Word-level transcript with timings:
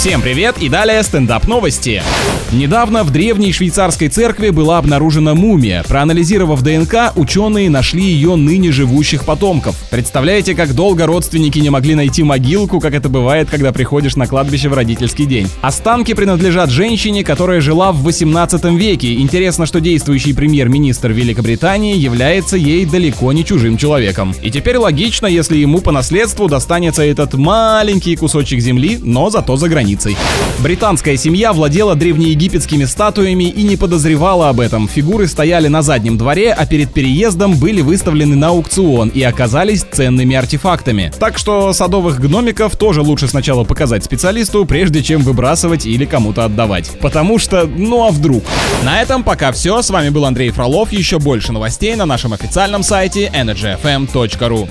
Всем 0.00 0.22
привет 0.22 0.56
и 0.60 0.70
далее 0.70 1.02
стендап 1.02 1.46
новости. 1.46 2.02
Недавно 2.52 3.04
в 3.04 3.10
древней 3.10 3.52
швейцарской 3.52 4.08
церкви 4.08 4.48
была 4.48 4.78
обнаружена 4.78 5.34
мумия. 5.34 5.84
Проанализировав 5.86 6.62
ДНК, 6.62 7.12
ученые 7.16 7.68
нашли 7.68 8.02
ее 8.02 8.34
ныне 8.36 8.72
живущих 8.72 9.26
потомков. 9.26 9.76
Представляете, 9.90 10.54
как 10.54 10.74
долго 10.74 11.04
родственники 11.04 11.58
не 11.58 11.68
могли 11.68 11.94
найти 11.94 12.22
могилку, 12.22 12.80
как 12.80 12.94
это 12.94 13.10
бывает, 13.10 13.50
когда 13.50 13.72
приходишь 13.72 14.16
на 14.16 14.26
кладбище 14.26 14.70
в 14.70 14.72
родительский 14.72 15.26
день. 15.26 15.48
Останки 15.60 16.14
принадлежат 16.14 16.70
женщине, 16.70 17.22
которая 17.22 17.60
жила 17.60 17.92
в 17.92 18.02
18 18.02 18.64
веке. 18.78 19.16
Интересно, 19.16 19.66
что 19.66 19.80
действующий 19.80 20.32
премьер-министр 20.32 21.12
Великобритании 21.12 21.98
является 21.98 22.56
ей 22.56 22.86
далеко 22.86 23.34
не 23.34 23.44
чужим 23.44 23.76
человеком. 23.76 24.34
И 24.42 24.50
теперь 24.50 24.78
логично, 24.78 25.26
если 25.26 25.58
ему 25.58 25.82
по 25.82 25.92
наследству 25.92 26.48
достанется 26.48 27.02
этот 27.02 27.34
маленький 27.34 28.16
кусочек 28.16 28.60
земли, 28.60 28.98
но 29.02 29.28
зато 29.28 29.56
за 29.56 29.68
границей. 29.68 29.89
Британская 30.58 31.16
семья 31.16 31.52
владела 31.52 31.94
древнеегипетскими 31.94 32.84
статуями 32.84 33.44
и 33.44 33.62
не 33.62 33.76
подозревала 33.76 34.48
об 34.48 34.60
этом. 34.60 34.88
Фигуры 34.88 35.26
стояли 35.26 35.68
на 35.68 35.82
заднем 35.82 36.18
дворе, 36.18 36.52
а 36.52 36.66
перед 36.66 36.92
переездом 36.92 37.56
были 37.56 37.80
выставлены 37.80 38.36
на 38.36 38.48
аукцион 38.48 39.08
и 39.08 39.22
оказались 39.22 39.84
ценными 39.90 40.36
артефактами. 40.36 41.12
Так 41.18 41.38
что 41.38 41.72
садовых 41.72 42.20
гномиков 42.20 42.76
тоже 42.76 43.02
лучше 43.02 43.28
сначала 43.28 43.64
показать 43.64 44.04
специалисту, 44.04 44.64
прежде 44.64 45.02
чем 45.02 45.22
выбрасывать 45.22 45.86
или 45.86 46.04
кому-то 46.04 46.44
отдавать. 46.44 46.90
Потому 47.00 47.38
что, 47.38 47.66
ну 47.66 48.06
а 48.06 48.10
вдруг? 48.10 48.44
На 48.84 49.02
этом 49.02 49.22
пока 49.22 49.52
все. 49.52 49.82
С 49.82 49.90
вами 49.90 50.10
был 50.10 50.24
Андрей 50.24 50.50
Фролов. 50.50 50.92
Еще 50.92 51.18
больше 51.18 51.52
новостей 51.52 51.94
на 51.96 52.06
нашем 52.06 52.32
официальном 52.32 52.82
сайте 52.82 53.30
energyfm.ru. 53.34 54.68